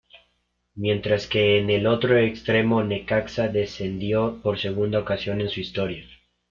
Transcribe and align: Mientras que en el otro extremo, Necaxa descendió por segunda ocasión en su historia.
Mientras 0.73 1.27
que 1.27 1.59
en 1.59 1.69
el 1.69 1.85
otro 1.85 2.17
extremo, 2.17 2.81
Necaxa 2.83 3.49
descendió 3.49 4.39
por 4.41 4.57
segunda 4.57 4.97
ocasión 4.97 5.41
en 5.41 5.49
su 5.49 5.59
historia. 5.59 6.03